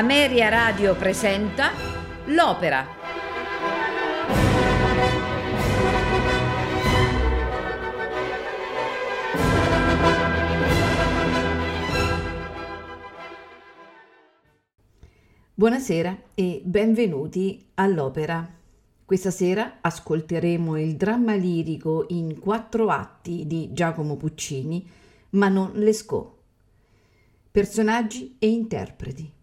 Ameria 0.00 0.48
Radio 0.48 0.96
presenta 0.96 1.72
L'Opera. 2.28 2.86
Buonasera 15.52 16.18
e 16.34 16.62
benvenuti 16.64 17.66
all'Opera. 17.74 18.50
Questa 19.04 19.30
sera 19.30 19.80
ascolteremo 19.82 20.78
il 20.80 20.96
dramma 20.96 21.34
lirico 21.34 22.06
in 22.08 22.38
quattro 22.38 22.88
atti 22.88 23.46
di 23.46 23.74
Giacomo 23.74 24.16
Puccini, 24.16 24.88
Manon 25.32 25.72
Lescaut. 25.74 26.32
Personaggi 27.50 28.36
e 28.38 28.48
interpreti. 28.48 29.39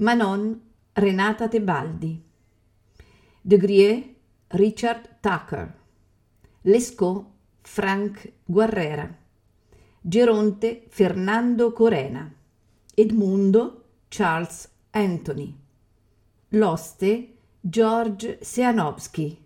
Manon 0.00 0.58
Renata 0.94 1.46
Tebaldi. 1.46 2.18
De 3.42 3.56
Grier 3.58 4.14
Richard 4.48 5.18
Tucker. 5.20 5.74
Lescaut 6.62 7.26
Frank 7.60 8.32
Guerrera. 8.46 9.14
Geronte 10.00 10.86
Fernando 10.88 11.74
Corena. 11.74 12.32
Edmundo 12.94 13.84
Charles 14.08 14.70
Anthony. 14.92 15.54
L'oste 16.48 17.34
George 17.60 18.38
Seanowski. 18.40 19.38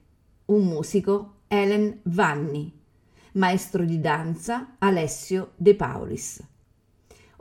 Un 0.44 0.66
musico 0.68 1.38
Ellen 1.48 1.98
Vanni. 2.04 2.72
Maestro 3.32 3.84
di 3.84 3.98
danza 3.98 4.76
Alessio 4.78 5.50
De 5.56 5.74
Paulis. 5.74 6.40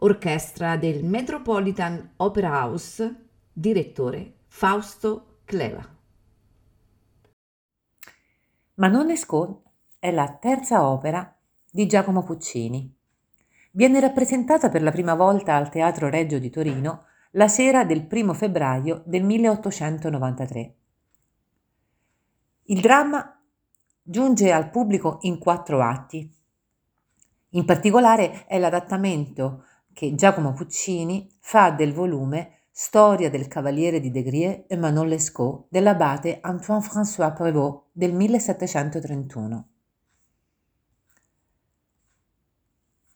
Orchestra 0.04 0.76
del 0.76 1.06
Metropolitan 1.06 2.16
Opera 2.18 2.50
House. 2.50 3.28
Direttore 3.54 4.40
Fausto 4.48 5.38
Cleva. 5.46 5.82
Manon 8.74 9.06
Lescaut 9.06 9.62
è 10.00 10.12
la 10.12 10.38
terza 10.42 10.86
opera 10.86 11.34
di 11.72 11.88
Giacomo 11.88 12.22
Puccini. 12.24 12.94
Viene 13.72 14.02
rappresentata 14.02 14.68
per 14.68 14.82
la 14.82 14.92
prima 14.92 15.16
volta 15.16 15.56
al 15.56 15.70
Teatro 15.70 16.10
Reggio 16.10 16.38
di 16.38 16.50
Torino 16.50 17.06
la 17.32 17.48
sera 17.48 17.86
del 17.86 18.06
1 18.12 18.34
febbraio 18.34 19.04
del 19.06 19.24
1893. 19.24 20.76
Il 22.64 22.82
dramma 22.82 23.42
giunge 24.02 24.52
al 24.52 24.70
pubblico 24.70 25.20
in 25.22 25.38
quattro 25.38 25.82
atti. 25.82 26.30
In 27.52 27.64
particolare 27.64 28.48
è 28.48 28.60
l'adattamento 28.60 29.64
che 29.94 30.16
Giacomo 30.16 30.54
Puccini 30.54 31.30
fa 31.40 31.72
del 31.72 31.94
volume 31.94 32.64
Storia 32.72 33.30
del 33.30 33.48
Cavaliere 33.48 34.00
di 34.00 34.10
De 34.10 34.24
Grier 34.24 34.64
e 34.68 34.76
Manon 34.76 35.08
Lescaut 35.08 35.68
dell'abate 35.70 36.40
Antoine-François 36.42 37.34
Prévost 37.34 37.84
del 37.92 38.14
1731. 38.14 39.68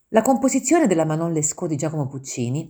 La 0.09 0.21
composizione 0.21 0.87
della 0.87 1.05
Manon 1.05 1.33
Lescaut 1.33 1.69
di 1.69 1.75
Giacomo 1.75 2.07
Puccini 2.07 2.69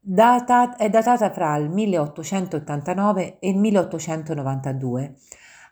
data, 0.00 0.76
è 0.76 0.90
datata 0.90 1.30
fra 1.30 1.56
il 1.56 1.70
1889 1.70 3.38
e 3.38 3.48
il 3.48 3.58
1892, 3.58 5.16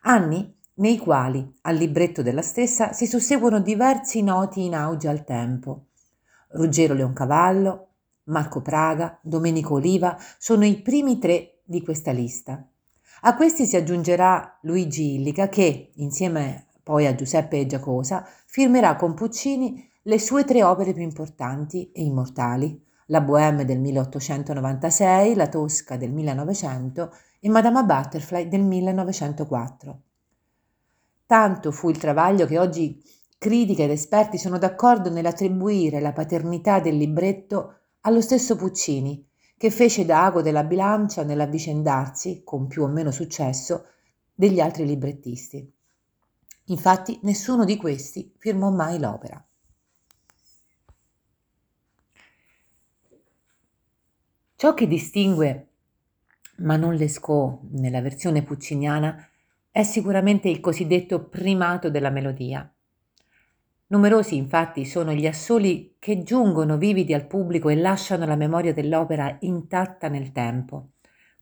anni 0.03 0.55
nei 0.75 0.97
quali 0.97 1.51
al 1.63 1.77
libretto 1.77 2.23
della 2.23 2.43
stessa 2.43 2.93
si 2.93 3.07
susseguono 3.07 3.61
diversi 3.61 4.23
noti 4.23 4.65
in 4.65 4.75
auge 4.75 5.09
al 5.09 5.25
tempo. 5.25 5.87
Ruggero 6.53 6.95
Leoncavallo, 6.95 7.89
Marco 8.25 8.61
Praga, 8.61 9.19
Domenico 9.23 9.75
Oliva 9.75 10.17
sono 10.39 10.65
i 10.65 10.81
primi 10.81 11.19
tre 11.19 11.61
di 11.65 11.83
questa 11.83 12.13
lista. 12.13 12.67
A 13.23 13.37
questi 13.37 13.67
si 13.67 13.77
aggiungerà 13.77 14.59
Luigi 14.63 15.15
Illica 15.15 15.49
che, 15.49 15.93
insieme 15.97 16.67
poi 16.83 17.07
a 17.07 17.15
Giuseppe 17.15 17.67
Giacosa, 17.67 18.27
firmerà 18.47 18.97
con 18.97 19.15
Puccini 19.15 19.89
le 20.03 20.19
sue 20.19 20.45
tre 20.45 20.65
opere 20.65 20.93
più 20.93 21.03
importanti 21.03 21.93
e 21.93 22.03
immortali, 22.03 22.85
la 23.07 23.21
Bohème 23.21 23.65
del 23.65 23.79
1896, 23.79 25.35
la 25.35 25.49
Tosca 25.49 25.97
del 25.97 26.11
1900 26.13 27.15
e 27.41 27.49
Madama 27.49 27.83
Butterfly 27.83 28.49
del 28.49 28.63
1904. 28.63 30.01
Tanto 31.27 31.71
fu 31.71 31.89
il 31.91 31.99
travaglio 31.99 32.47
che 32.47 32.59
oggi 32.59 33.01
critiche 33.43 33.83
ed 33.83 33.91
esperti 33.91 34.39
sono 34.39 34.57
d'accordo 34.57 35.11
nell'attribuire 35.11 35.99
la 35.99 36.13
paternità 36.13 36.79
del 36.79 36.97
libretto 36.97 37.79
allo 38.03 38.21
stesso 38.21 38.55
Puccini, 38.55 39.27
che 39.57 39.69
fece 39.73 40.05
da 40.05 40.27
ago 40.27 40.43
della 40.43 40.63
bilancia 40.63 41.25
nell'avvicendarsi, 41.25 42.43
con 42.45 42.69
più 42.69 42.85
o 42.85 42.87
meno 42.87 43.11
successo, 43.11 43.87
degli 44.33 44.61
altri 44.61 44.87
librettisti. 44.87 45.69
Infatti 46.67 47.19
nessuno 47.25 47.65
di 47.65 47.77
questi 47.77 48.33
firmò 48.39 48.71
mai 48.71 49.01
l'opera. 49.01 49.45
Ciò 54.55 54.73
che 54.73 54.87
distingue 54.87 55.67
Manon 56.59 56.95
Lescaut 56.95 57.63
nella 57.73 58.01
versione 58.01 58.45
pucciniana 58.45 59.29
è 59.73 59.83
sicuramente 59.83 60.49
il 60.49 60.61
cosiddetto 60.61 61.25
primato 61.25 61.91
della 61.91 62.11
melodia. 62.11 62.73
Numerosi 63.93 64.37
infatti 64.37 64.87
sono 64.87 65.13
gli 65.13 65.27
assoli 65.27 65.97
che 65.99 66.23
giungono 66.23 66.79
vividi 66.79 67.13
al 67.13 67.27
pubblico 67.27 67.69
e 67.69 67.77
lasciano 67.77 68.25
la 68.25 68.37
memoria 68.37 68.73
dell'opera 68.73 69.37
intatta 69.41 70.09
nel 70.09 70.33
tempo. 70.33 70.93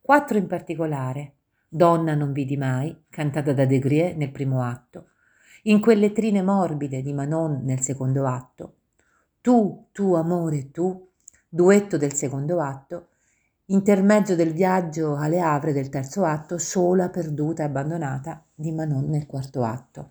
Quattro 0.00 0.36
in 0.36 0.48
particolare. 0.48 1.34
Donna 1.68 2.16
non 2.16 2.32
vidi 2.32 2.56
mai, 2.56 3.04
cantata 3.08 3.52
da 3.52 3.66
De 3.66 3.78
Grier 3.78 4.16
nel 4.16 4.32
primo 4.32 4.64
atto, 4.64 5.10
in 5.64 5.80
quelle 5.80 6.10
trine 6.10 6.42
morbide 6.42 7.02
di 7.02 7.12
Manon 7.12 7.60
nel 7.62 7.82
secondo 7.82 8.26
atto, 8.26 8.78
Tu, 9.40 9.86
tu 9.92 10.14
amore, 10.14 10.72
tu, 10.72 11.08
duetto 11.48 11.96
del 11.98 12.14
secondo 12.14 12.60
atto, 12.60 13.10
intermezzo 13.66 14.34
del 14.34 14.52
viaggio 14.52 15.14
alle 15.14 15.38
Havre 15.38 15.72
del 15.72 15.88
terzo 15.88 16.24
atto, 16.24 16.58
sola, 16.58 17.10
perduta 17.10 17.62
e 17.62 17.66
abbandonata 17.66 18.44
di 18.52 18.72
Manon 18.72 19.08
nel 19.08 19.26
quarto 19.26 19.62
atto. 19.62 20.10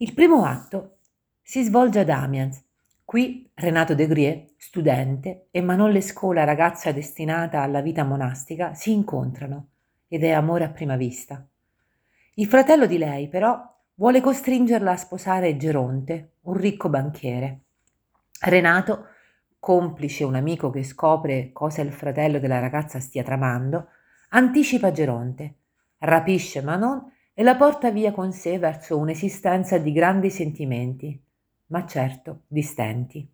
Il 0.00 0.14
primo 0.14 0.44
atto 0.44 0.98
si 1.42 1.64
svolge 1.64 1.98
ad 1.98 2.08
Amiens. 2.08 2.62
Qui 3.04 3.50
Renato 3.54 3.96
de 3.96 4.06
Grier, 4.06 4.44
studente, 4.56 5.48
e 5.50 5.60
Manon 5.60 5.90
Lescaut, 5.90 6.36
ragazza 6.36 6.92
destinata 6.92 7.62
alla 7.62 7.80
vita 7.80 8.04
monastica, 8.04 8.74
si 8.74 8.92
incontrano 8.92 9.70
ed 10.06 10.22
è 10.22 10.30
amore 10.30 10.62
a 10.62 10.68
prima 10.68 10.94
vista. 10.94 11.44
Il 12.34 12.46
fratello 12.46 12.86
di 12.86 12.96
lei, 12.96 13.26
però, 13.26 13.60
vuole 13.94 14.20
costringerla 14.20 14.92
a 14.92 14.96
sposare 14.96 15.56
Geronte, 15.56 16.34
un 16.42 16.54
ricco 16.54 16.88
banchiere. 16.88 17.62
Renato 18.42 19.06
complice 19.58 20.22
un 20.22 20.36
amico 20.36 20.70
che 20.70 20.84
scopre 20.84 21.50
cosa 21.52 21.82
il 21.82 21.92
fratello 21.92 22.38
della 22.38 22.60
ragazza 22.60 23.00
stia 23.00 23.24
tramando, 23.24 23.88
anticipa 24.28 24.92
Geronte, 24.92 25.54
rapisce 25.98 26.62
Manon 26.62 27.16
e 27.38 27.44
la 27.44 27.54
porta 27.54 27.92
via 27.92 28.10
con 28.10 28.32
sé 28.32 28.58
verso 28.58 28.98
un'esistenza 28.98 29.78
di 29.78 29.92
grandi 29.92 30.28
sentimenti, 30.28 31.16
ma 31.66 31.86
certo 31.86 32.40
di 32.48 32.62
stenti. 32.62 33.30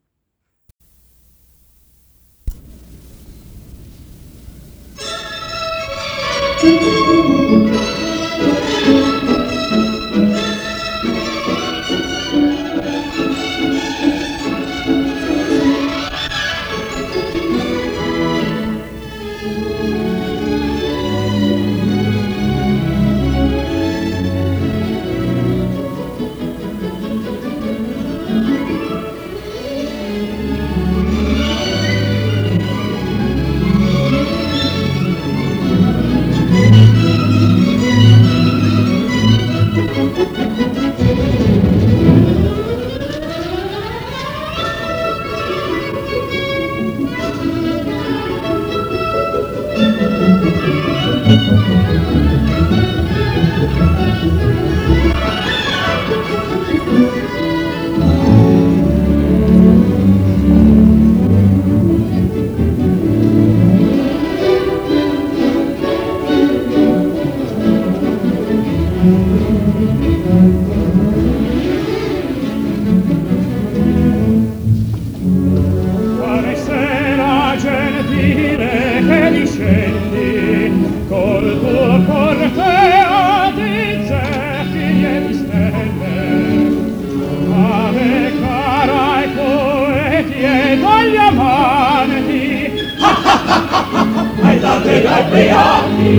ubriachi. 95.20 96.12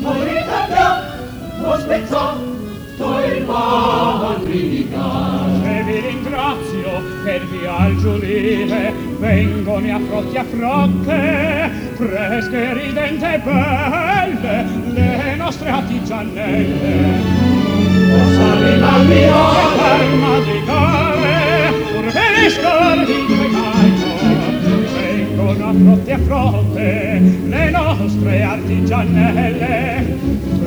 Morita 0.00 0.66
da, 0.68 0.88
lo 1.60 1.78
spezzò, 1.78 2.36
il 3.36 3.44
matrica. 3.44 5.06
E 5.62 5.82
vi 5.82 6.00
ringrazio 6.00 7.02
per 7.24 7.46
viaggio 7.46 8.16
lieve, 8.16 8.92
vengomi 9.18 9.90
a 9.90 10.00
frotti 10.06 10.36
a 10.36 10.44
frocche, 10.44 11.70
fresche, 11.94 12.74
ridente 12.74 13.34
e 13.34 13.38
belle, 13.38 14.64
le 14.92 15.34
nostre 15.36 15.70
attigianelle. 15.70 16.14
artigianelle. 16.24 17.52
O 18.14 18.18
salina 18.32 18.98
mia, 18.98 19.44
per 19.76 20.06
madrigare, 20.16 21.72
pur 21.92 22.04
due 22.12 22.62
l'arvicare, 22.62 23.73
non 25.56 25.76
affronti 25.76 26.10
a 26.10 26.18
fronte 26.18 27.20
le 27.46 27.70
nostre 27.70 28.42
artigianelle. 28.42 30.18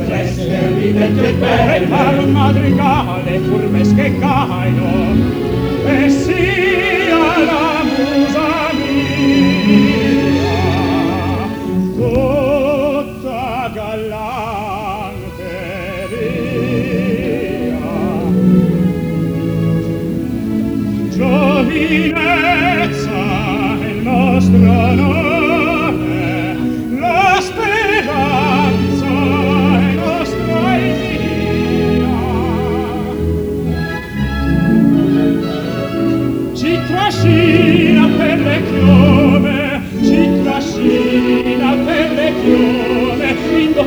Tre 0.05 0.27
serviventi 0.27 1.19
per 1.21 1.35
belle 1.35 1.87
par 1.87 2.19
un 2.19 2.31
madrigale 2.31 3.39
furbesche 3.39 4.19
caino. 4.19 5.15
E 5.85 6.09
sia 6.09 7.37
la 7.45 7.83
musa 7.83 8.73
mia. 8.73 10.06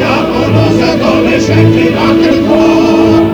diavolo, 0.00 0.78
se 0.78 0.96
dove 0.96 1.38
scendi 1.38 1.90
la 1.92 2.16
che 2.20 2.40
cuore. 2.40 3.29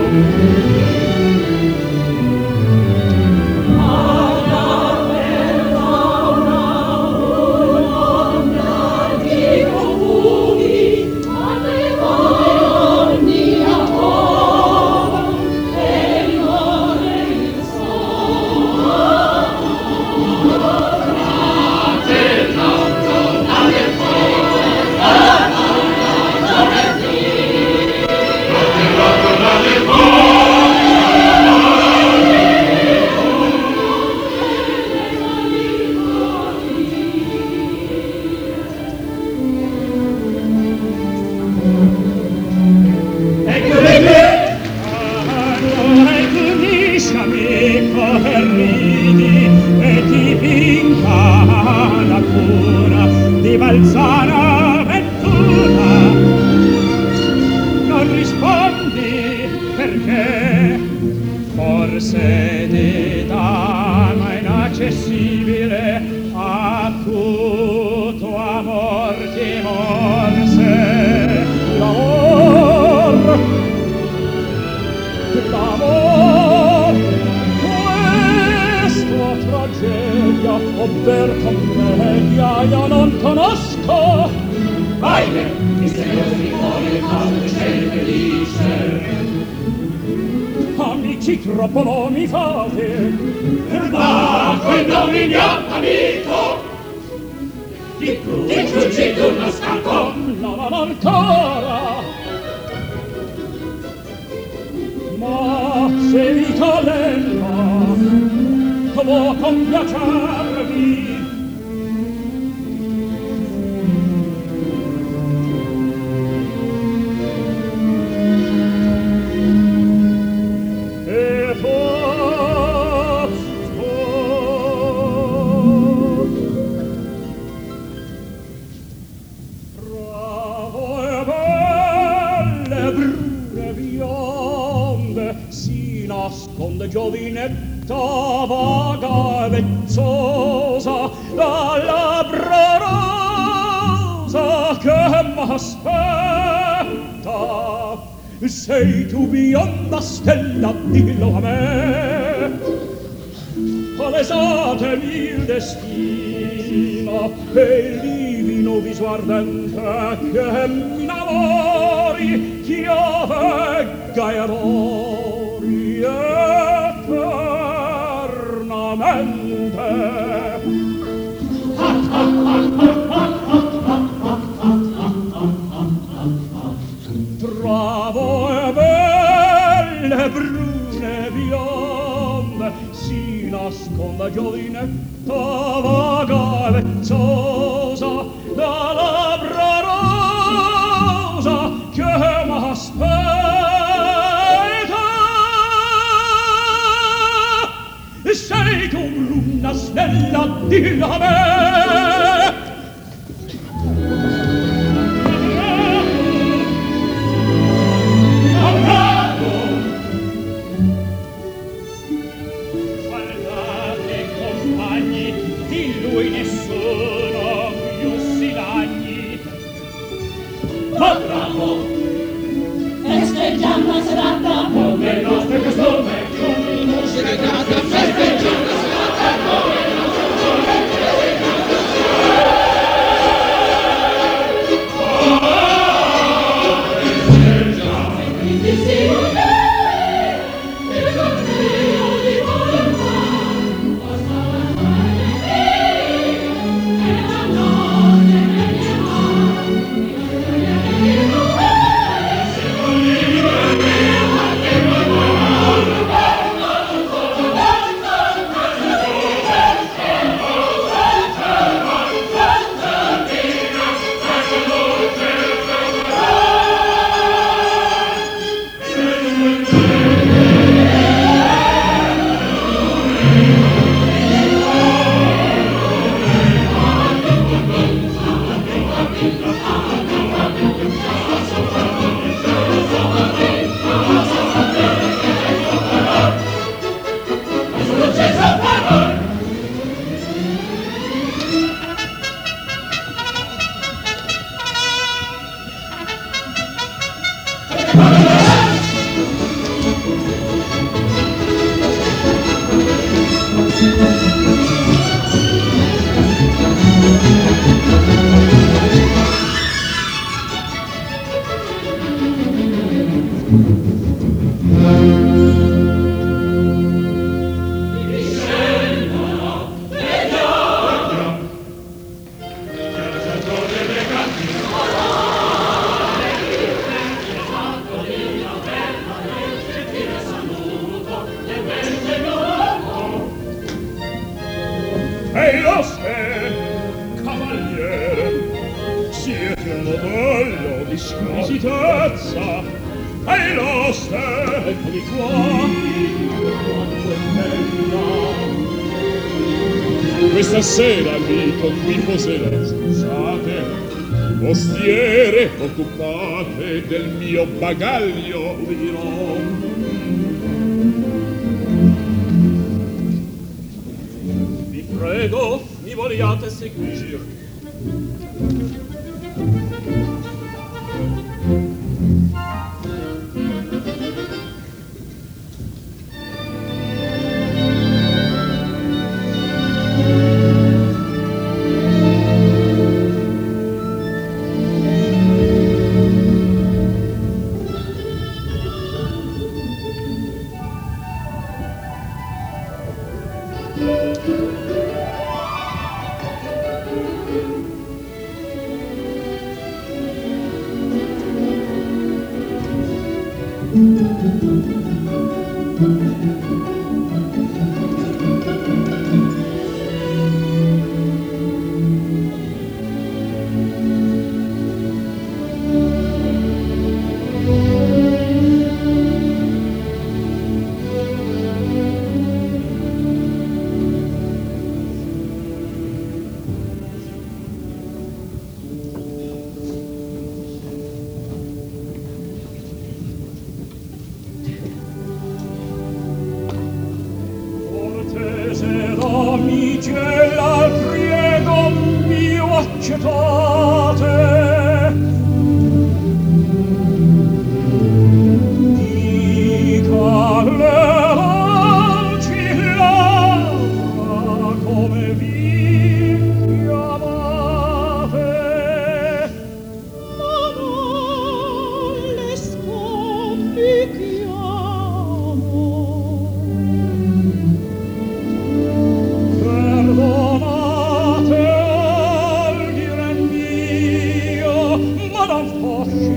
Magal. 357.66 358.25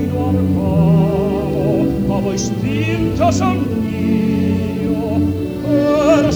dormavo, 0.06 1.86
ma 2.06 2.18
voi 2.20 2.38
spinta 2.38 3.30
son 3.30 3.58
mio, 3.82 5.20
per 5.62 6.32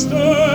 Stay. 0.00 0.49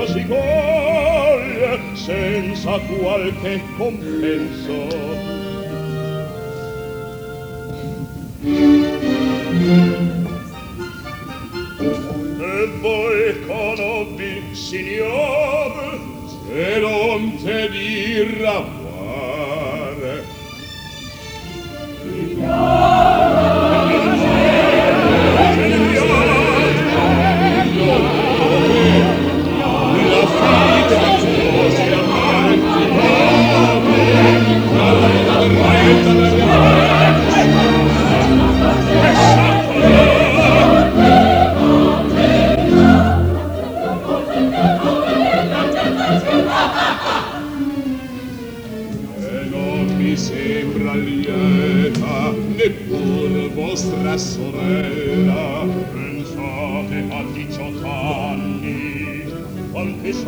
non 0.00 0.06
si 0.06 0.24
coglie 0.26 1.80
senza 1.94 2.78
qualche 2.78 3.60
compenso. 3.76 5.39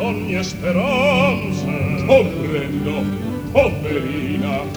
ogni 0.03 0.43
speranza. 0.43 1.67
Oh, 2.07 2.23
Comprendo, 2.23 3.03
poverina, 3.51 4.61
oh, 4.61 4.67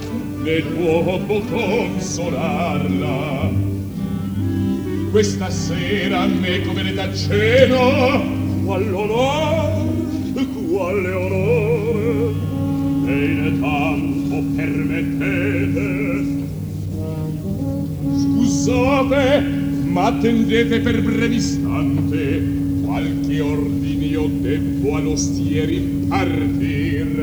né 0.43 0.59
l'uomo 0.61 1.41
consolarla. 1.41 3.51
Questa 5.11 5.51
sera 5.51 6.27
me 6.27 6.61
come 6.63 6.83
ne 6.83 6.93
da 6.93 7.13
cena, 7.13 8.21
qual 8.65 8.95
onor, 8.95 9.85
quale 10.69 11.13
onore, 11.13 12.35
e 13.07 13.25
in 13.25 13.59
tanto 13.61 14.43
permettete. 14.55 16.35
Scusate, 18.21 19.41
ma 19.85 20.07
attendete 20.07 20.81
per 20.81 21.03
brevi 21.03 21.37
istanti 21.37 21.96
pensieri 25.17 25.81
partir 26.13 27.16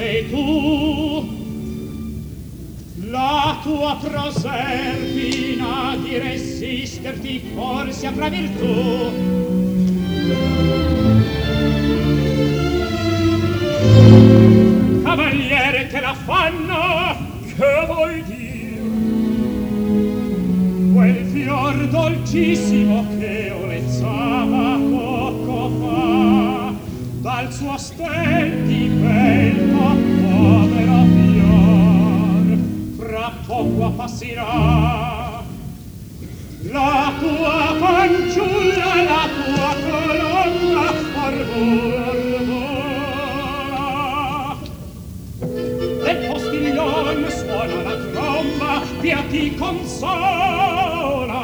sei 0.00 0.30
tu. 0.30 1.28
La 3.10 3.58
tua 3.62 3.98
proserpina 4.00 5.94
di 6.02 6.16
resisterti 6.16 7.50
forse 7.54 8.06
avrà 8.06 8.28
virtù. 8.30 9.12
Cavaliere 15.02 15.88
te 15.88 16.00
la 16.00 16.14
fanno 16.14 17.16
che 17.56 17.84
vuoi 17.86 18.22
dir 18.24 18.78
quel 20.94 21.26
fior 21.26 21.88
dolcissimo 21.88 22.79
mia 34.40 35.42
la 36.72 37.12
tua 37.18 37.74
fanciulla 37.78 38.94
la 39.04 39.28
tua 39.36 39.70
colonna 39.84 40.84
arvola 41.26 42.04
arvola 42.46 42.98
del 46.04 46.18
postillon 46.26 47.18
suona 47.28 47.82
la 47.82 47.96
tromba 48.12 48.72
via 49.00 49.22
ti 49.28 49.54
consola. 49.54 51.40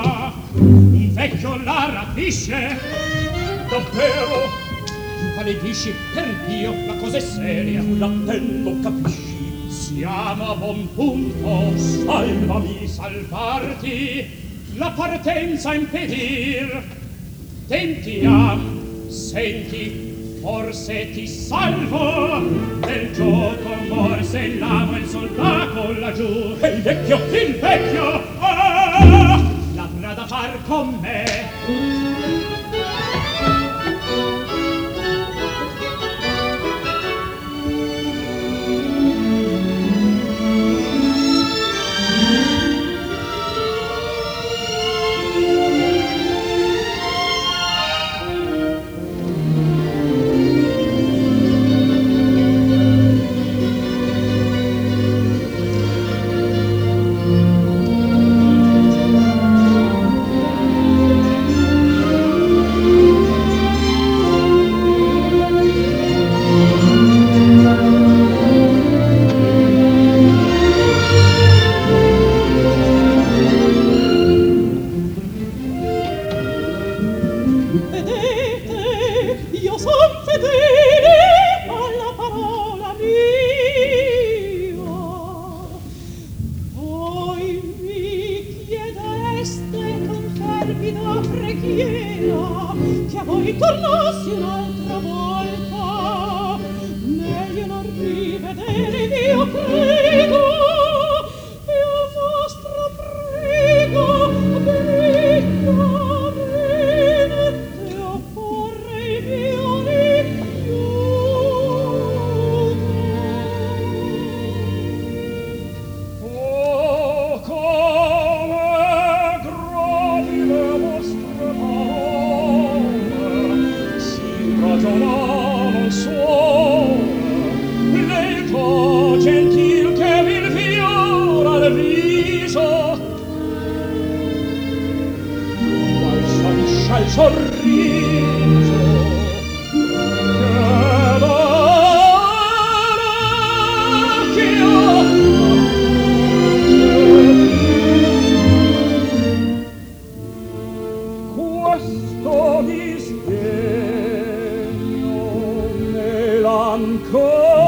Un 0.55 1.13
vecchio 1.13 1.57
la 1.65 1.91
rapisce. 1.93 2.79
Davvero? 3.69 4.65
Maledisci, 5.37 5.93
per 6.15 6.35
Dio 6.47 6.73
la 6.87 6.95
cosa 6.95 7.17
è 7.17 7.21
seria 7.21 7.83
un 7.83 8.03
appendo 8.03 8.77
siamo 9.97 10.51
a 10.51 10.55
buon 10.57 10.89
punto 10.95 11.79
salvami 11.79 12.87
salvarti. 12.87 14.29
La 14.75 14.91
partenza 14.91 15.73
impedir 15.73 16.83
tentiam 17.67 19.09
senti 19.09 20.39
forse 20.43 21.13
ti 21.13 21.27
salvo. 21.27 22.45
Del 22.81 23.11
gioco 23.15 23.75
morse 23.89 24.39
il 24.39 24.59
lavo 24.59 24.97
il 24.97 25.09
soldato 25.09 25.99
laggiù. 25.99 26.57
E 26.61 26.69
il 26.69 26.83
vecchio 26.83 27.17
il 27.17 27.55
vecchio. 27.55 28.36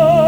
Oh. 0.00 0.27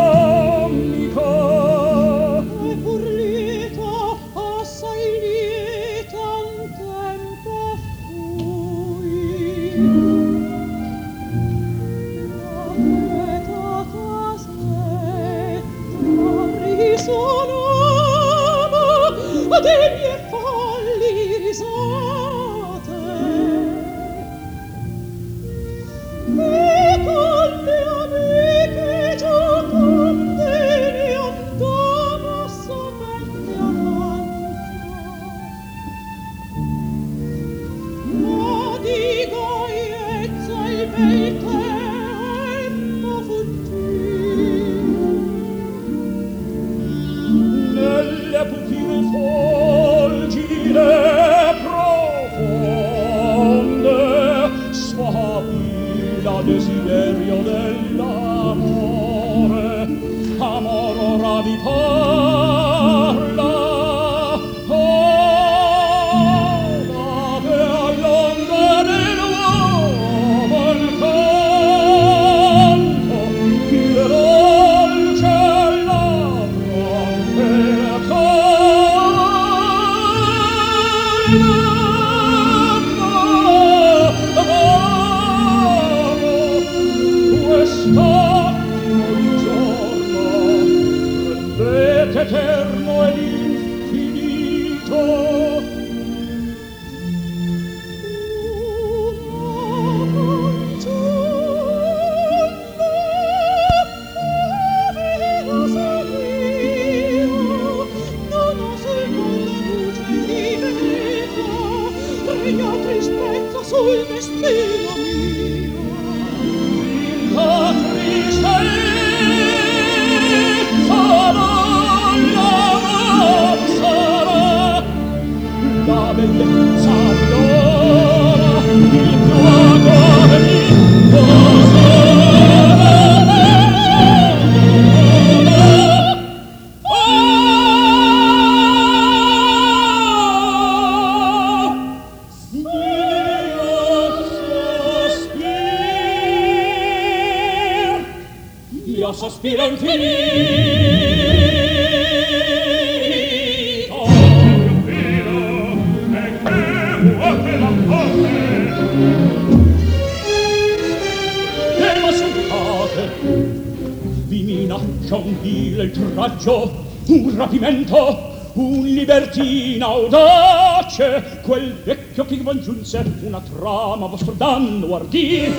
Giunse 172.70 173.04
una 173.22 173.40
trama 173.40 174.06
vostro 174.06 174.32
danno 174.32 174.94
ardì. 174.94 175.52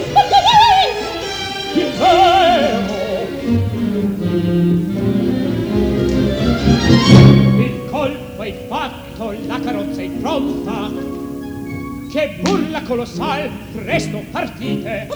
Il 1.74 1.92
vero 1.98 3.00
il 7.58 7.90
colpo 7.90 8.44
è 8.44 8.66
fatto 8.68 9.34
la 9.46 9.60
carrozza 9.60 10.02
è 10.02 10.10
pronta. 10.10 11.10
Che 12.12 12.40
burla 12.42 12.82
colossal 12.84 13.50
presto 13.74 14.22
partite. 14.32 15.08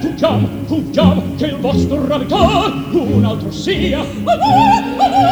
Fuggiamo 0.00 0.48
fuggiamo 0.64 1.22
che 1.36 1.46
il 1.46 1.56
vostro 1.56 2.06
ravitar 2.06 2.72
un 2.92 3.24
altro 3.24 3.50
sia. 3.50 4.02
voi 4.02 5.29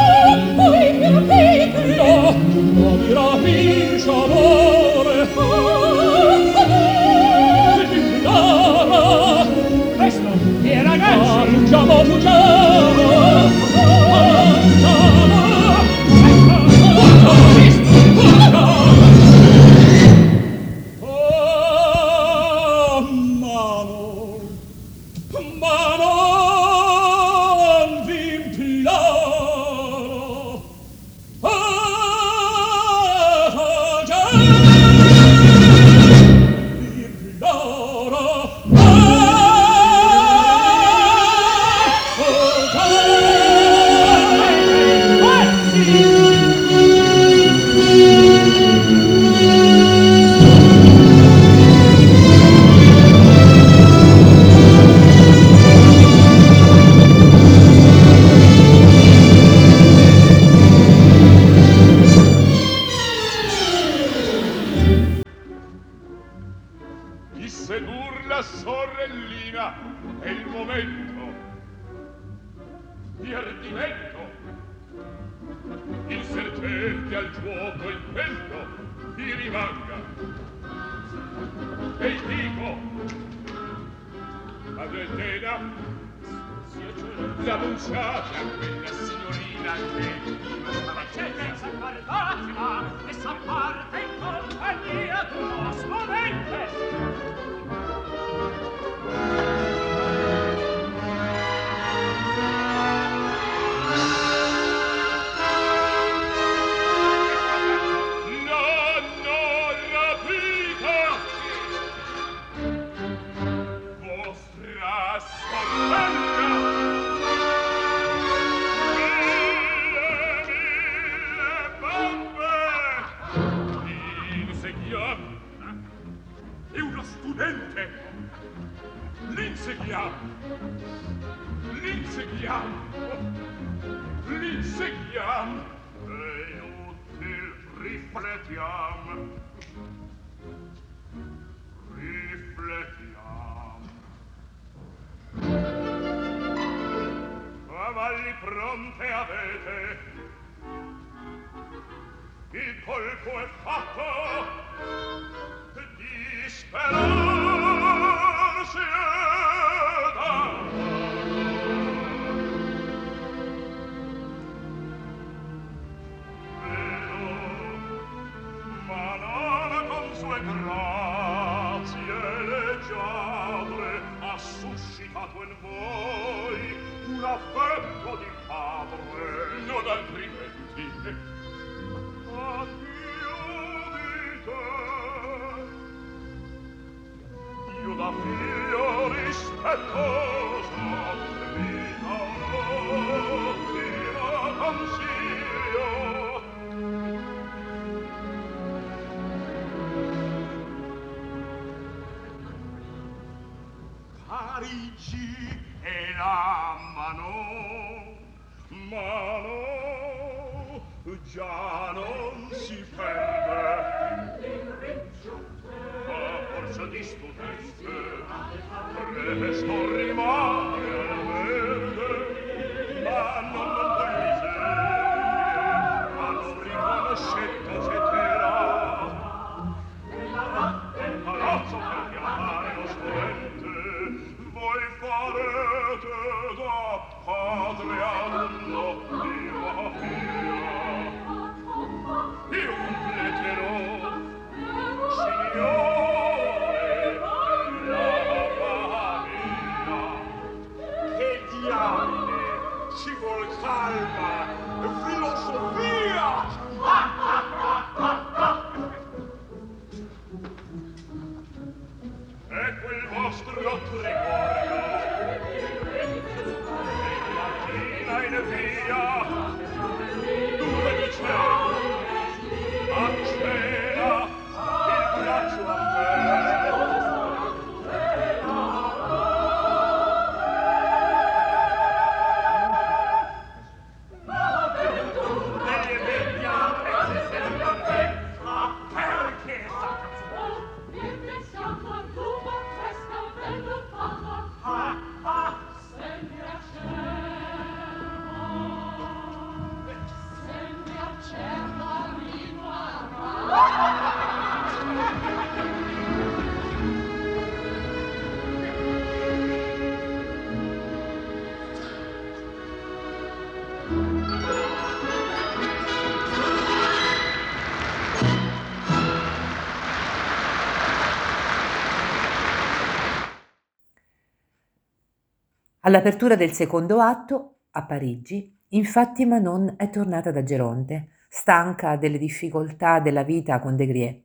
All'apertura 325.89 326.37
del 326.37 326.53
secondo 326.53 327.01
atto, 327.01 327.61
a 327.71 327.87
Parigi, 327.87 328.55
infatti 328.73 329.25
Manon 329.25 329.73
è 329.79 329.89
tornata 329.89 330.31
da 330.31 330.43
Geronte, 330.43 331.13
stanca 331.31 331.97
delle 331.97 332.19
difficoltà 332.19 333.01
della 333.01 333.23
vita 333.23 333.59
con 333.59 333.75
De 333.75 333.87
Griers. 333.87 334.23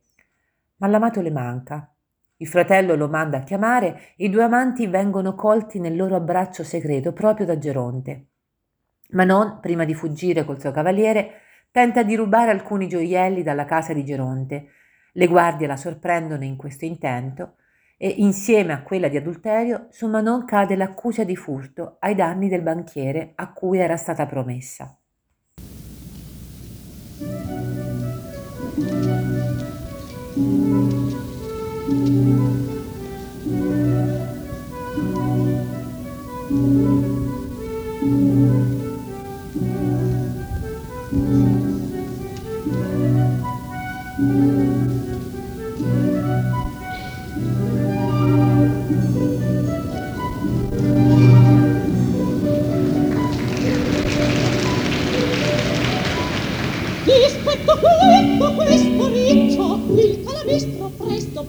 Ma 0.76 0.88
l'amato 0.88 1.22
le 1.22 1.30
manca. 1.30 1.90
Il 2.36 2.48
fratello 2.48 2.96
lo 2.96 3.08
manda 3.08 3.38
a 3.38 3.42
chiamare 3.44 4.12
i 4.16 4.28
due 4.28 4.42
amanti 4.42 4.86
vengono 4.88 5.34
colti 5.34 5.80
nel 5.80 5.96
loro 5.96 6.16
abbraccio 6.16 6.62
segreto 6.64 7.14
proprio 7.14 7.46
da 7.46 7.56
Geronte. 7.56 8.26
Manon, 9.12 9.60
prima 9.60 9.86
di 9.86 9.94
fuggire 9.94 10.44
col 10.44 10.60
suo 10.60 10.70
cavaliere, 10.70 11.40
tenta 11.70 12.02
di 12.02 12.14
rubare 12.14 12.50
alcuni 12.50 12.88
gioielli 12.88 13.42
dalla 13.42 13.64
casa 13.64 13.94
di 13.94 14.04
Geronte. 14.04 14.66
Le 15.12 15.26
guardie 15.26 15.66
la 15.66 15.76
sorprendono 15.76 16.44
in 16.44 16.56
questo 16.56 16.84
intento 16.84 17.54
e 17.96 18.08
insieme 18.18 18.72
a 18.72 18.82
quella 18.82 19.08
di 19.08 19.16
adulterio 19.16 19.86
su 19.90 20.08
Manon 20.08 20.44
cade 20.44 20.76
l'accusa 20.76 21.24
di 21.24 21.36
furto 21.36 21.96
ai 22.00 22.14
danni 22.14 22.48
del 22.48 22.62
banchiere 22.62 23.32
a 23.34 23.52
cui 23.52 23.78
era 23.78 23.96
stata 23.96 24.26
promessa. 24.26 24.98
Questo, 30.36 30.83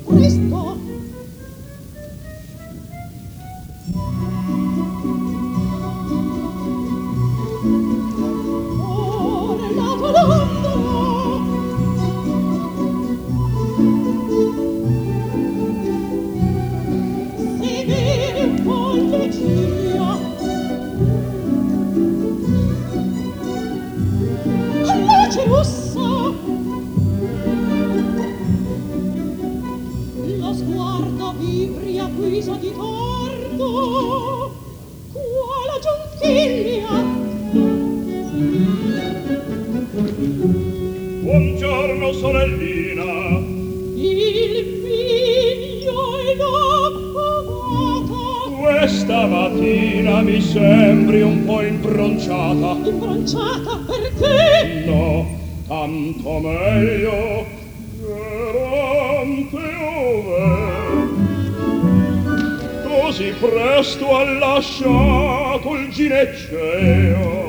Cristo. 0.04 0.75
giorno 42.06 42.14
sorellina. 42.14 43.39
Il 43.95 44.82
figlio 44.84 46.18
è 46.18 46.36
dopo 46.36 47.14
questa 48.62 49.26
mattina 49.26 50.22
mi 50.22 50.41
sembri 50.41 51.22
un 51.22 51.45
po' 51.45 51.62
imbronciata 51.62 52.78
imbronciata 52.88 53.86
perché? 53.86 54.84
no, 54.86 55.26
tanto 55.68 56.39
meglio 56.39 57.45
veramente 58.01 59.58
ove. 59.97 60.74
Così 62.88 63.34
presto 63.39 64.16
ha 64.16 64.24
lasciato 64.24 65.76
il 65.76 65.89
ginecceo 65.91 67.45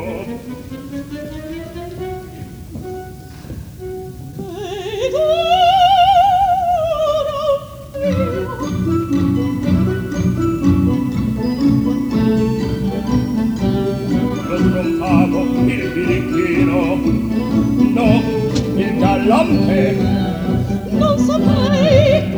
lampe 19.27 19.97
non 20.91 21.19
saprei 21.19 22.35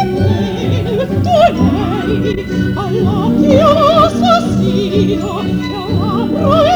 ebbene 0.00 1.06
tu 1.24 1.38
lei 1.62 2.46
all'occhio 2.74 3.68
assassino 4.04 5.40
e 5.40 6.75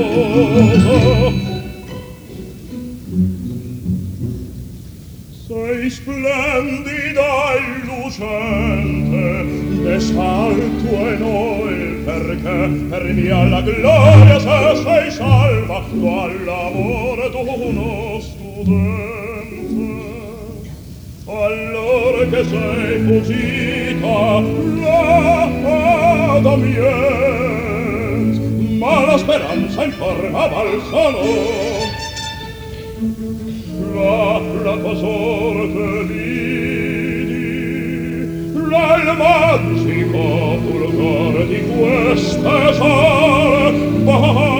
Sommer. 0.00 1.32
Sei 5.46 5.90
splendida 5.90 7.54
e 7.54 7.84
lucente, 7.84 9.44
l'esalto 9.82 10.88
e 10.88 11.16
noi, 11.18 12.02
perché 12.04 12.86
per 12.88 13.04
mia 13.12 13.44
la 13.44 13.60
gloria 13.60 14.38
se 14.38 14.82
sei 14.82 15.10
salva, 15.10 15.82
tu 15.90 16.06
all'amore 16.06 17.30
d'uno 17.30 18.20
studente. 18.20 19.18
Allora 21.26 22.26
che 22.26 22.44
sei 22.44 23.00
fuggita, 23.06 24.40
la 24.80 25.40
Adam 26.36 26.62
la 29.10 29.18
speranza 29.18 29.82
al 29.82 29.92
solo 30.88 31.22
la 33.92 34.40
plata 34.62 34.94
sorte 34.94 36.04
vidi 36.04 37.40
l'alma 38.70 39.58
si 39.82 39.96
copulgore 40.12 41.42
di 41.48 41.60
queste 41.76 42.54
sale. 42.74 44.59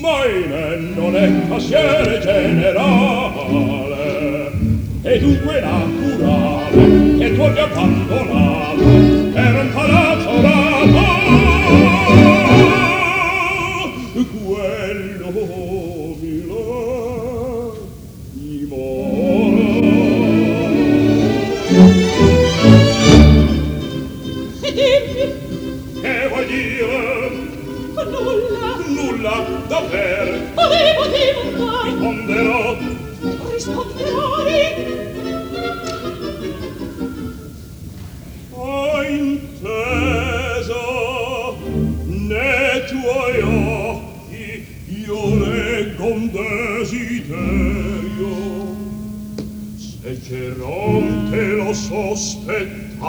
Meine 0.00 0.76
non 0.94 1.14
è 1.14 1.28
passiere 1.48 2.18
generale, 2.20 3.38
e 5.02 5.18
dunque 5.18 5.60
naturale, 5.60 7.18
che 7.18 7.34
tu 7.34 7.40
abbia 7.42 7.64
abbandonato, 7.64 9.36
era 9.36 9.60
Geronte 50.30 51.56
lo 51.56 51.74
sospettate. 51.74 53.00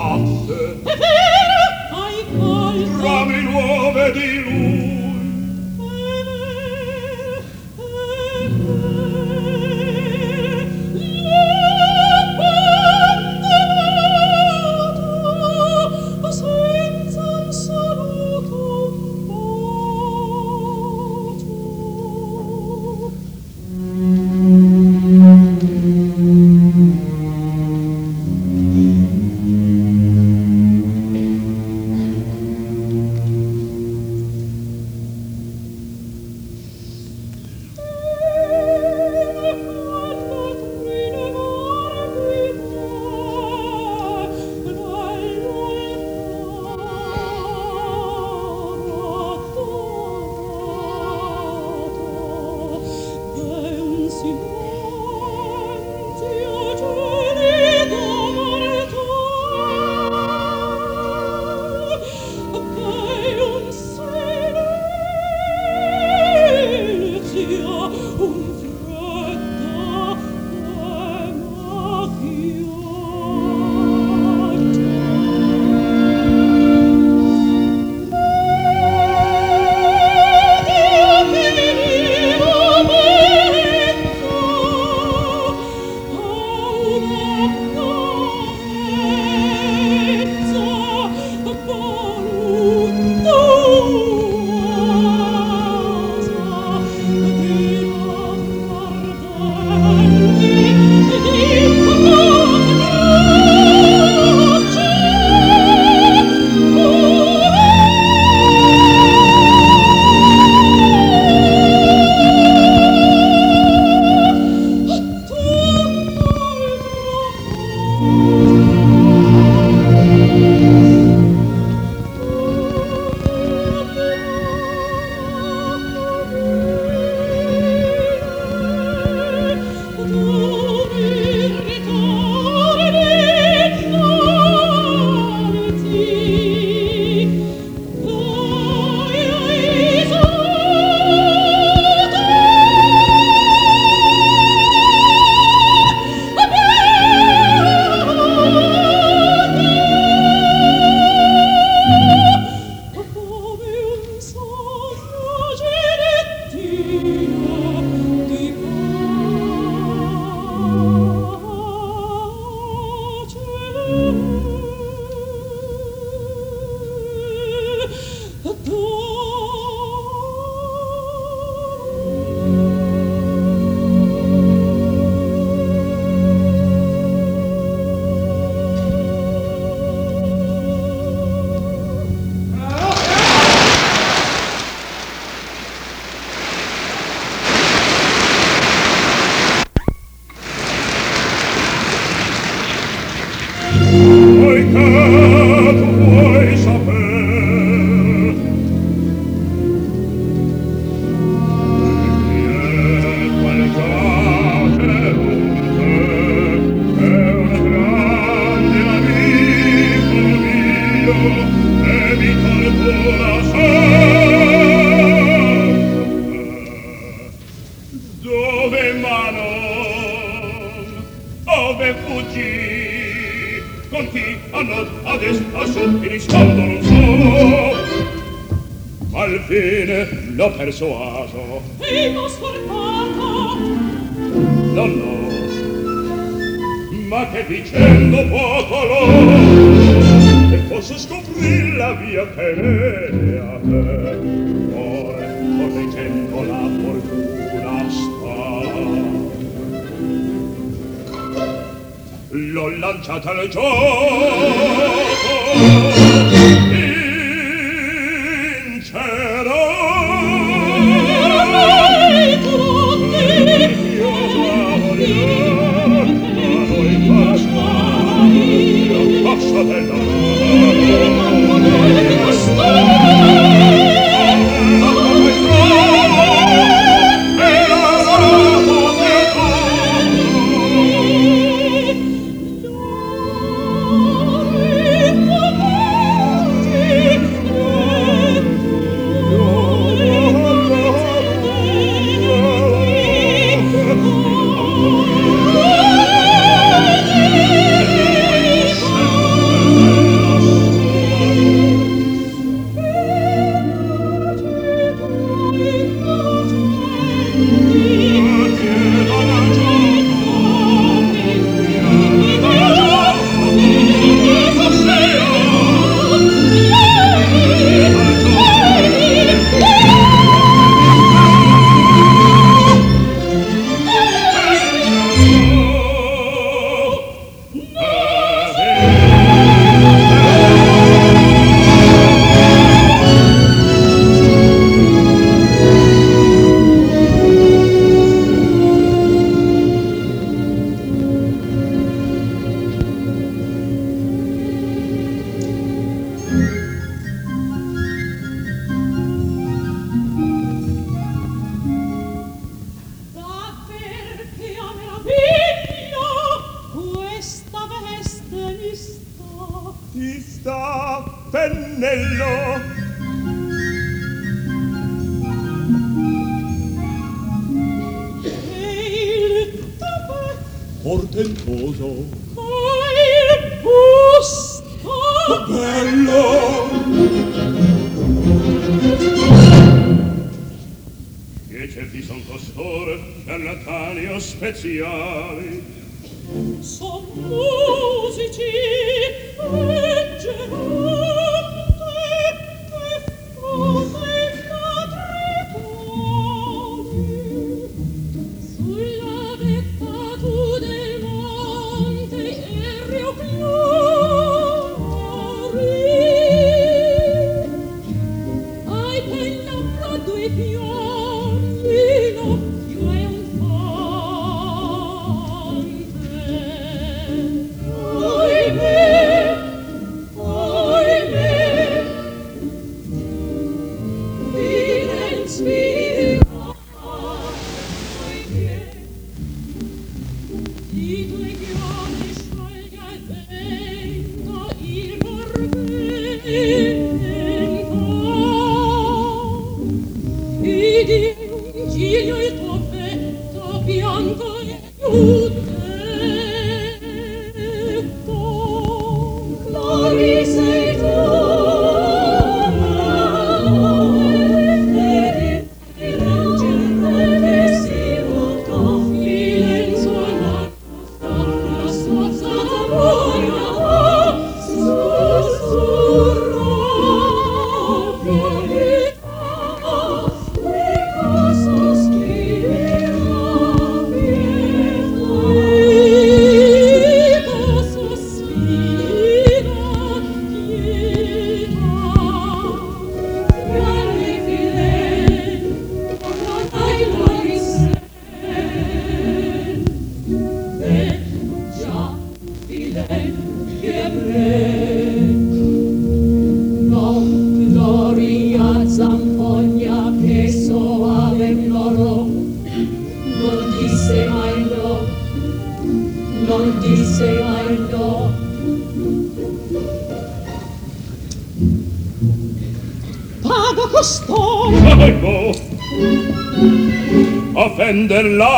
Love. 518.04 518.31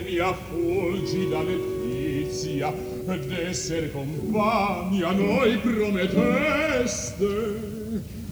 mia 0.00 0.32
fulgida 0.32 1.42
letizia 1.42 2.72
d'esser 3.04 3.92
compagna 3.92 5.12
noi 5.12 5.58
prometteste. 5.58 7.26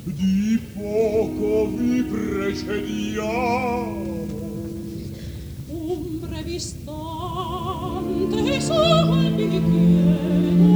Di 0.04 0.58
poco 0.74 1.66
vi 1.76 2.02
precediamo. 2.02 3.58
Un 5.68 6.18
breve 6.20 6.50
istante 6.50 8.60
sol 8.60 9.34
vi 9.34 9.48
chiedo 9.48 10.69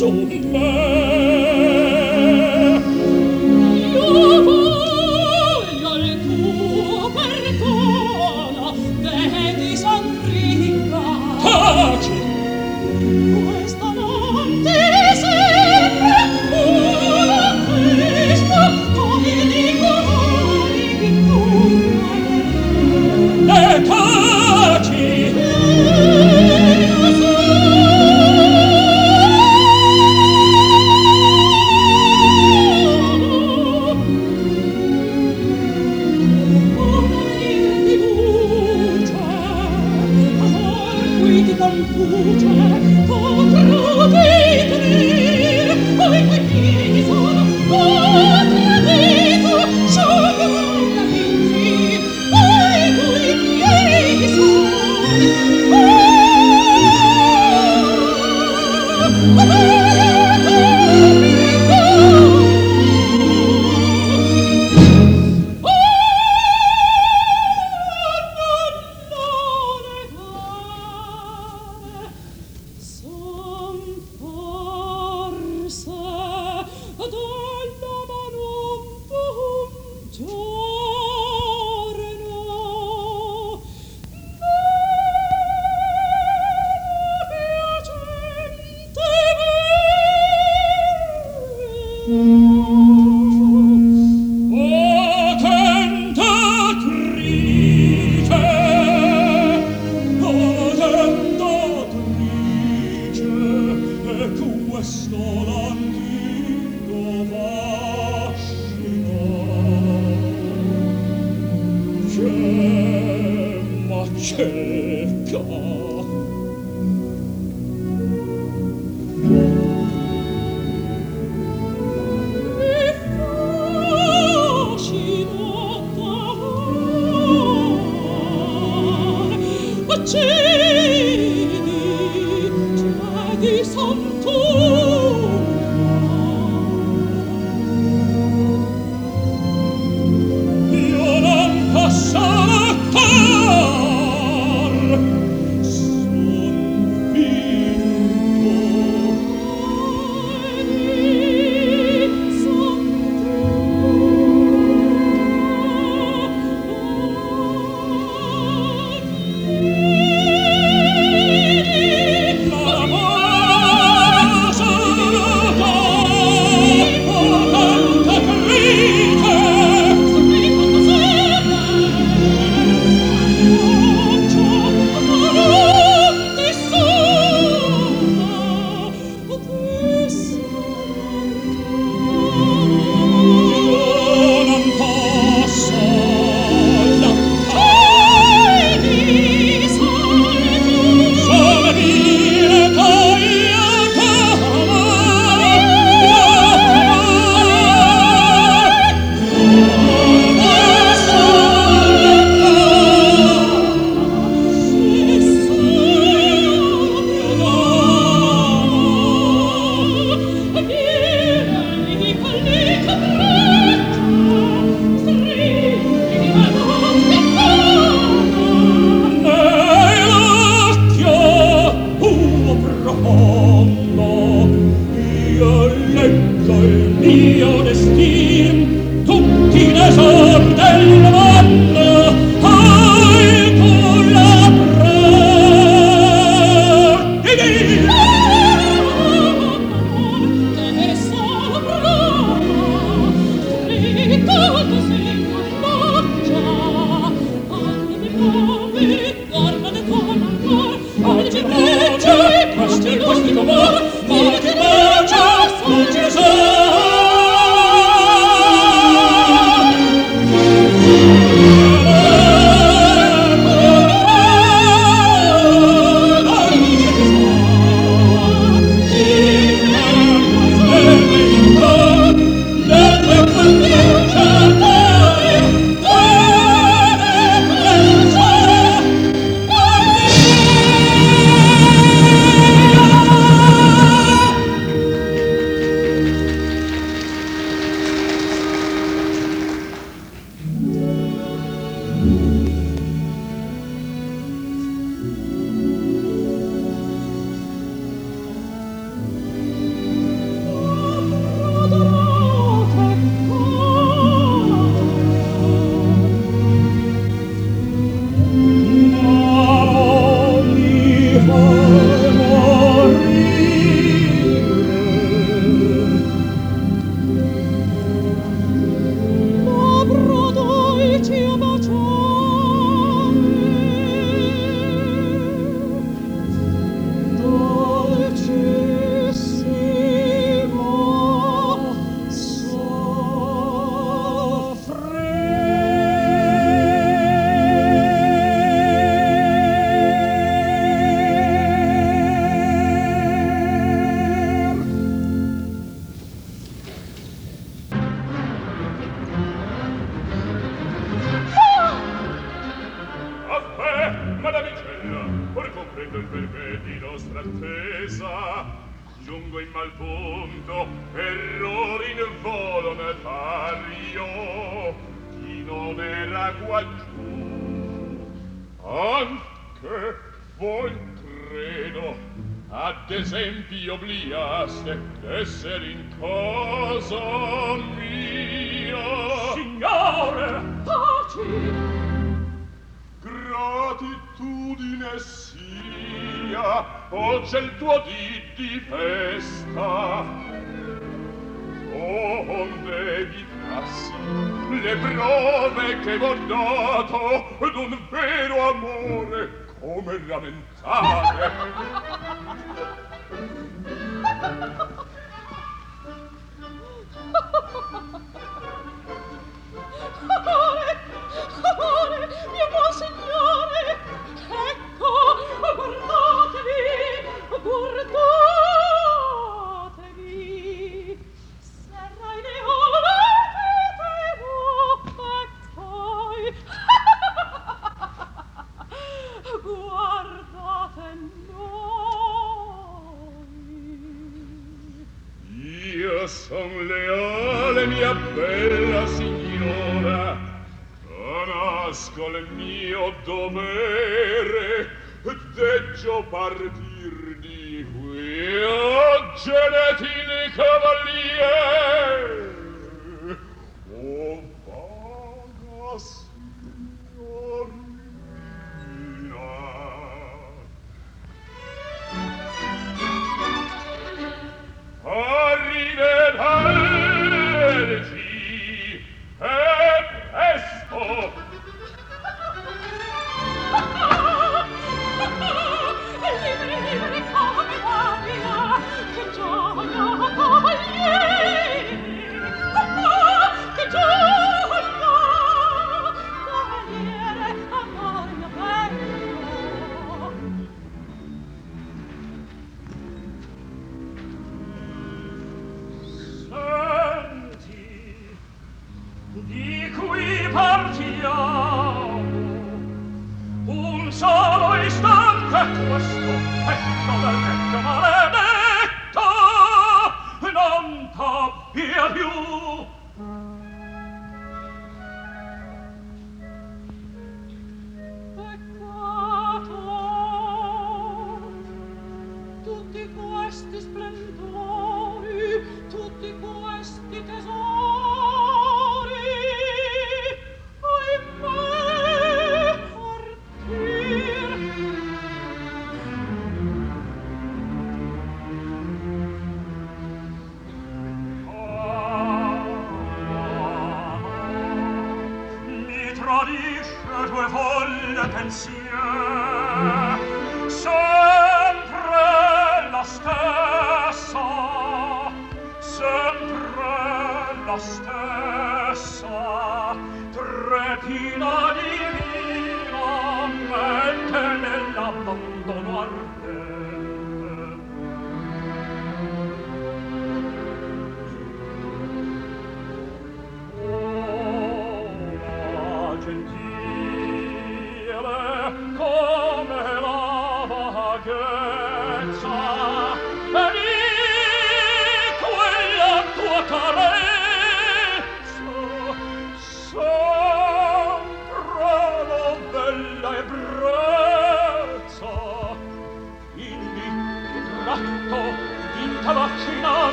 Vidi 0.00 1.19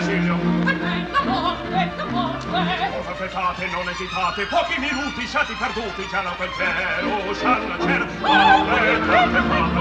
Basilio 0.00 0.34
Aspetta 0.64 1.24
morte, 1.24 1.92
morte 2.08 2.90
Cosa 2.96 3.14
fetate, 3.16 3.66
non 3.66 3.86
esitate 3.90 4.46
Pochi 4.46 4.80
minuti, 4.80 5.26
sciati 5.26 5.52
perduti 5.52 6.08
Ciala 6.08 6.30
quel 6.30 6.48
cielo, 6.56 7.34
scialla 7.34 7.76
c'era 7.76 8.04
Aspettate, 8.04 9.40
morte, 9.40 9.80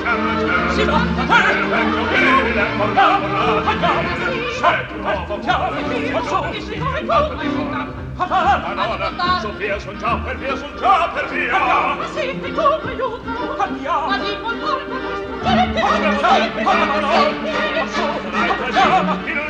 scialla 0.00 0.34
c'era 0.42 0.72
Si 0.72 0.84
va 0.84 0.96
a 0.96 1.24
fare 1.24 1.52
Il 1.52 1.66
vecchio 1.68 2.04
vile, 2.08 2.72
morgava 2.74 3.62
C'è 4.58 4.86
di 4.90 4.98
nuovo 4.98 5.38
cuore 5.38 6.10
Faccio 6.10 6.48
di 6.50 6.60
signore 6.62 7.06
tutti 7.06 7.48
Madonna, 8.16 9.38
Sofia, 9.40 9.78
son 9.78 9.98
già 9.98 10.16
per 10.16 10.36
via, 10.38 10.56
son 10.56 10.76
già 10.78 11.10
per 11.14 11.28
via 11.28 11.58
Ma 11.58 12.06
sì, 12.12 12.40
ti 12.42 12.52
tu 12.52 12.60
aiuto 12.60 13.56
Andiamo 13.56 14.06
Ma 14.06 14.18
di 14.18 14.36
montare 14.42 14.84
per 14.84 15.00
questo 15.00 15.30
Perché? 15.40 15.80
Ma 15.80 15.88
sì, 16.34 16.62
con 16.62 16.78
la 16.78 16.84
madonna 16.84 17.06
Ma 17.06 17.86
sì, 17.86 18.02
con 18.20 18.70
la 18.72 19.02
madonna 19.04 19.49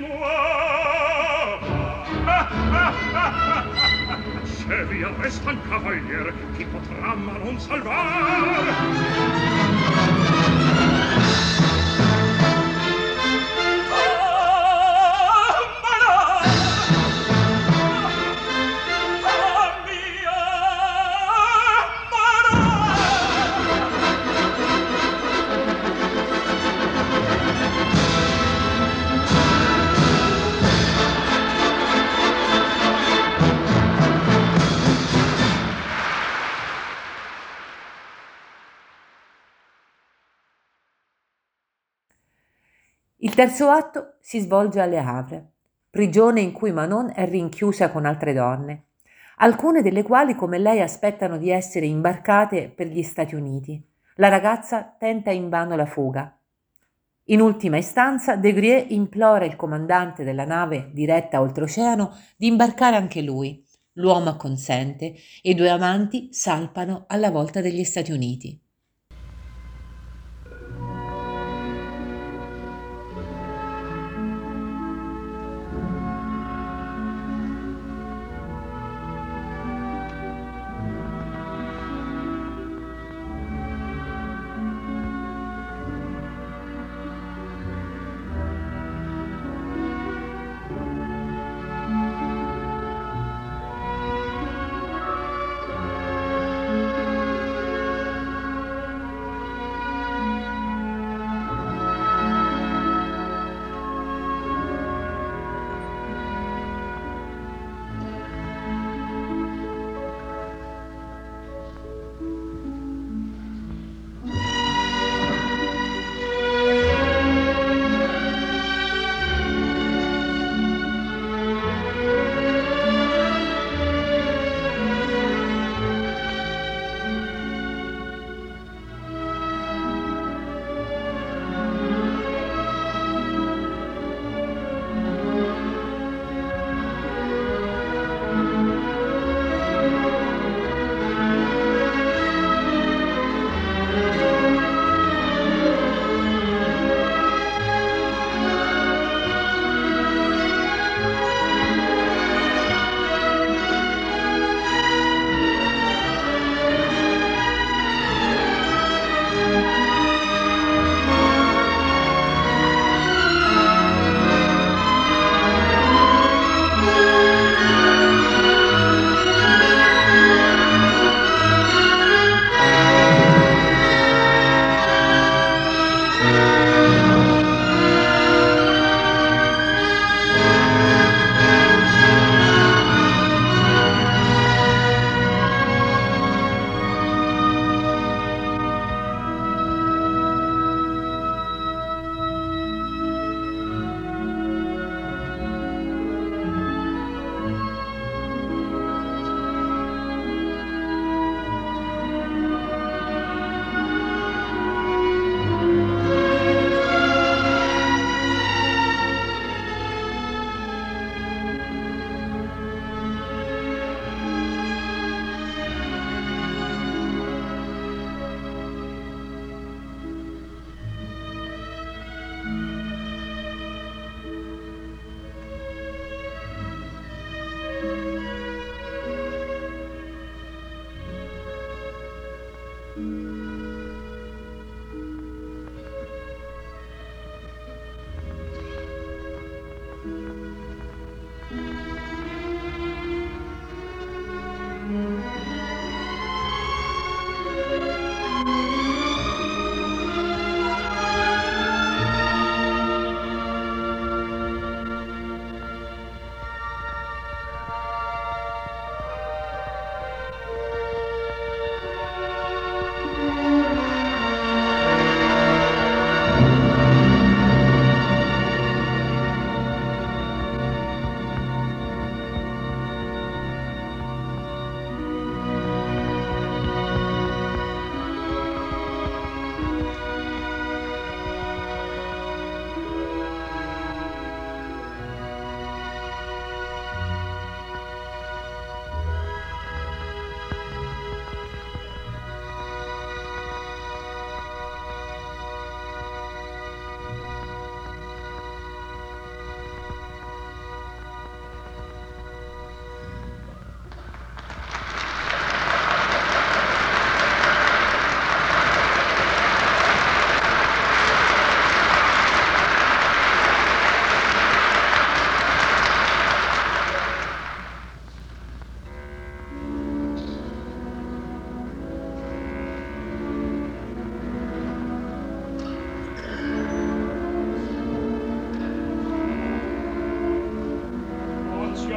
Se 0.00 0.06
vi 4.88 5.02
arrestan, 5.02 5.60
cavaliere, 5.68 6.32
chi 6.56 6.64
potrà 6.64 7.14
ma 7.14 7.36
non 7.36 7.60
salvar? 7.60 8.70
Terzo 43.40 43.70
atto 43.70 44.16
si 44.20 44.38
svolge 44.38 44.80
alle 44.80 44.98
Havre, 44.98 45.52
prigione 45.88 46.42
in 46.42 46.52
cui 46.52 46.72
Manon 46.72 47.10
è 47.14 47.26
rinchiusa 47.26 47.90
con 47.90 48.04
altre 48.04 48.34
donne, 48.34 48.88
alcune 49.36 49.80
delle 49.80 50.02
quali 50.02 50.34
come 50.34 50.58
lei 50.58 50.82
aspettano 50.82 51.38
di 51.38 51.48
essere 51.48 51.86
imbarcate 51.86 52.68
per 52.68 52.88
gli 52.88 53.02
Stati 53.02 53.34
Uniti. 53.34 53.82
La 54.16 54.28
ragazza 54.28 54.94
tenta 54.98 55.30
invano 55.30 55.74
la 55.74 55.86
fuga. 55.86 56.38
In 57.28 57.40
ultima 57.40 57.78
istanza, 57.78 58.36
De 58.36 58.52
Grieux 58.52 58.90
implora 58.90 59.46
il 59.46 59.56
comandante 59.56 60.22
della 60.22 60.44
nave 60.44 60.90
diretta 60.92 61.40
oltreoceano 61.40 62.14
di 62.36 62.46
imbarcare 62.46 62.96
anche 62.96 63.22
lui. 63.22 63.64
L'uomo 63.92 64.28
acconsente 64.28 65.14
e 65.40 65.50
i 65.50 65.54
due 65.54 65.70
amanti 65.70 66.28
salpano 66.30 67.04
alla 67.06 67.30
volta 67.30 67.62
degli 67.62 67.84
Stati 67.84 68.12
Uniti. 68.12 68.60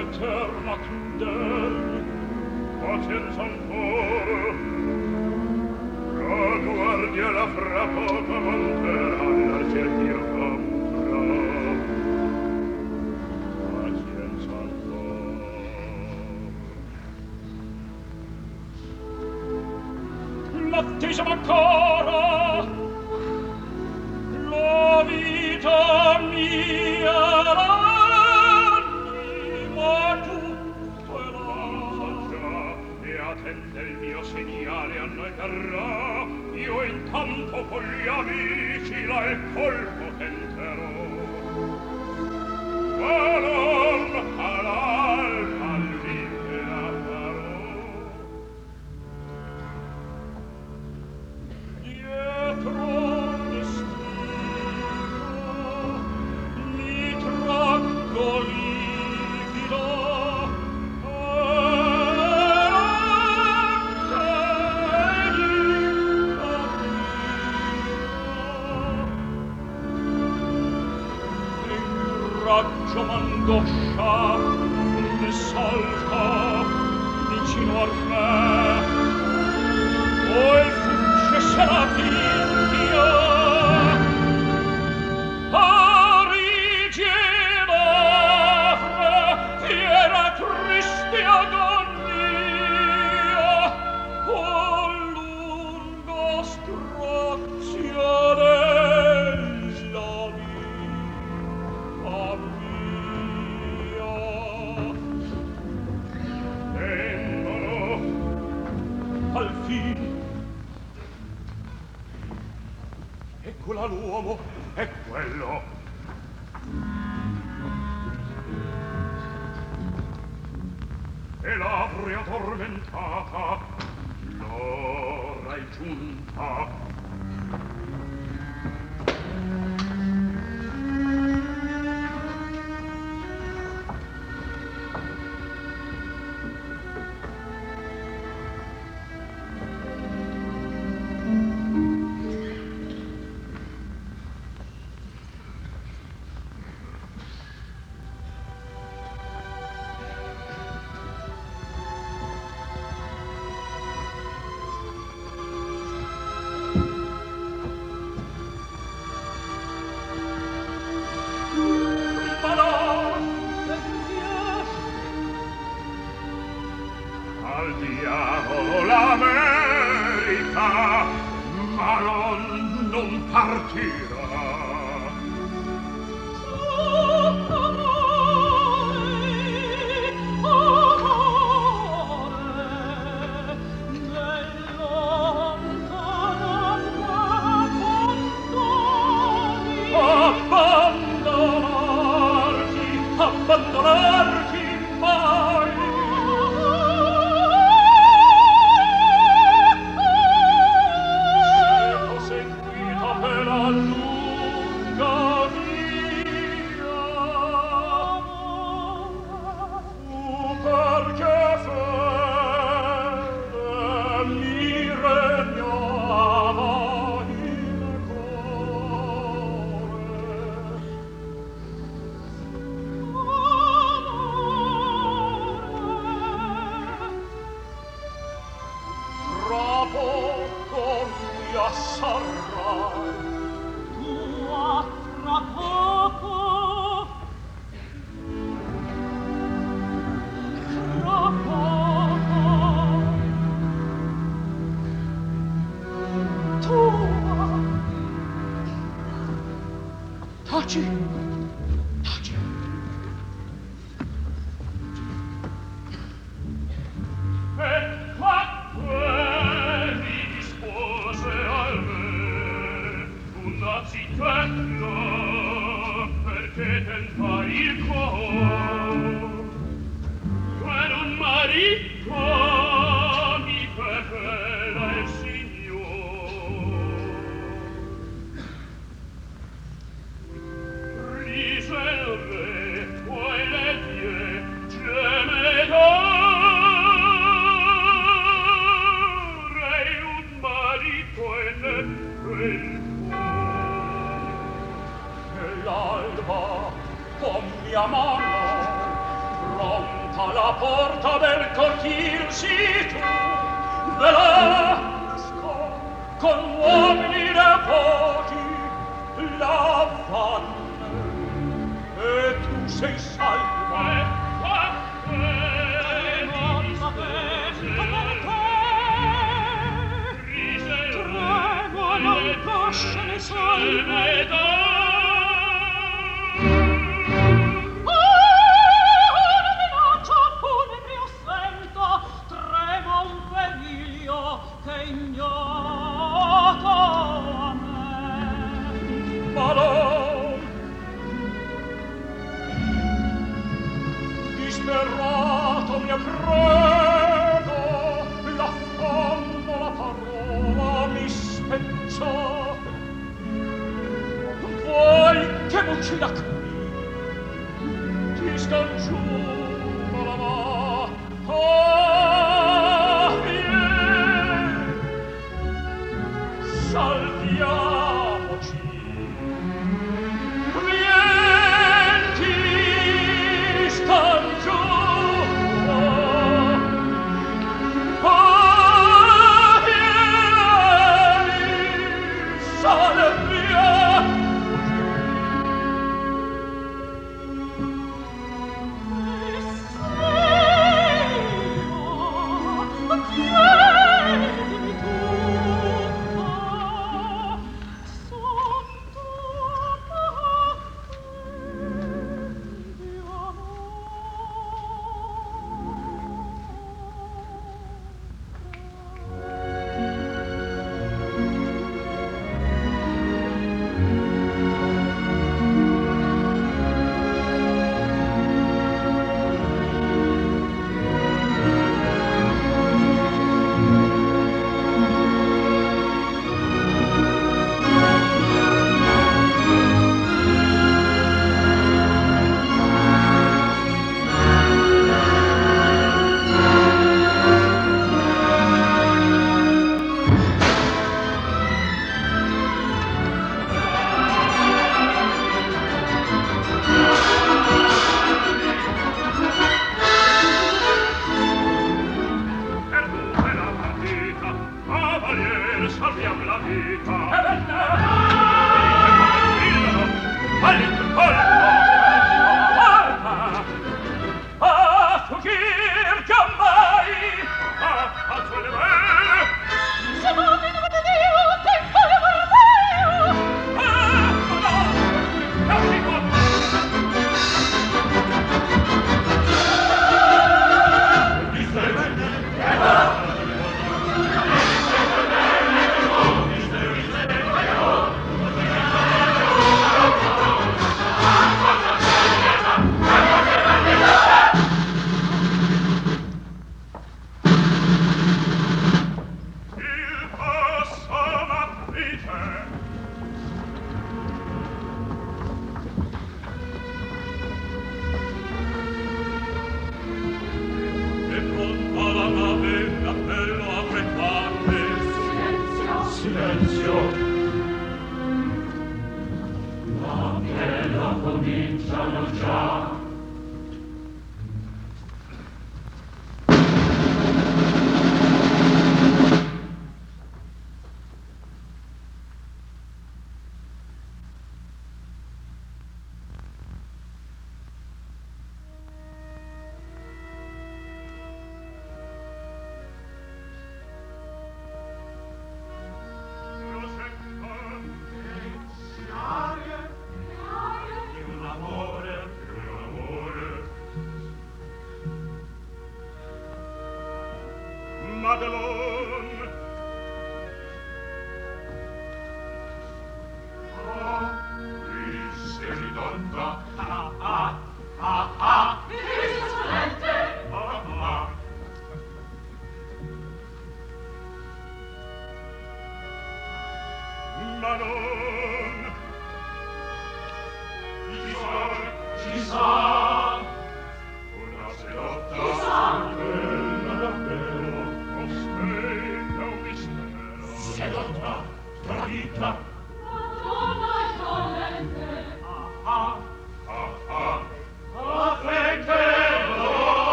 alterna 0.00 0.78
crudel 0.84 2.04
pazienza 2.80 3.42
ancora 3.42 4.52
la 6.16 6.58
guardia 6.64 7.30
la 7.30 7.48
frappa 7.48 8.06
frappoca 8.06 8.38
manterrà 8.38 9.24
nel 9.24 9.70
cerchia 9.72 10.39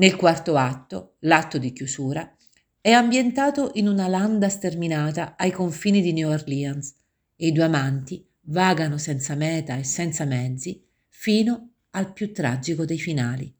Nel 0.00 0.16
quarto 0.16 0.56
atto, 0.56 1.16
l'atto 1.20 1.58
di 1.58 1.74
chiusura, 1.74 2.34
è 2.80 2.90
ambientato 2.90 3.72
in 3.74 3.86
una 3.86 4.08
landa 4.08 4.48
sterminata 4.48 5.36
ai 5.36 5.50
confini 5.50 6.00
di 6.00 6.14
New 6.14 6.30
Orleans 6.30 6.94
e 7.36 7.48
i 7.48 7.52
due 7.52 7.64
amanti 7.64 8.26
vagano 8.44 8.96
senza 8.96 9.34
meta 9.34 9.76
e 9.76 9.84
senza 9.84 10.24
mezzi 10.24 10.82
fino 11.06 11.72
al 11.90 12.14
più 12.14 12.32
tragico 12.32 12.86
dei 12.86 12.98
finali. 12.98 13.54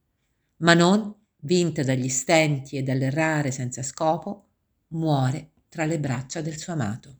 Ma 0.60 0.72
non, 0.72 1.14
vinta 1.40 1.82
dagli 1.82 2.08
stenti 2.08 2.78
e 2.78 2.82
dall'errare 2.82 3.50
senza 3.50 3.82
scopo, 3.82 4.46
muore 4.88 5.50
tra 5.68 5.84
le 5.84 6.00
braccia 6.00 6.40
del 6.40 6.56
suo 6.56 6.72
amato. 6.72 7.19